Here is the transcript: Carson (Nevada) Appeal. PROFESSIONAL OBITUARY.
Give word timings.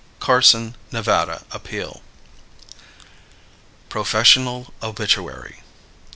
Carson 0.19 0.73
(Nevada) 0.91 1.43
Appeal. 1.51 2.01
PROFESSIONAL 3.89 4.73
OBITUARY. 4.81 5.61